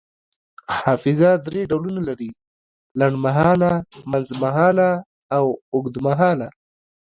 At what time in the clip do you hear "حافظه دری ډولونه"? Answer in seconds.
0.77-2.01